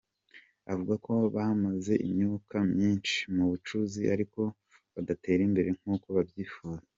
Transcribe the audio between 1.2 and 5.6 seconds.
bamaze imyaka myinshi mu bucuzi ariko budatera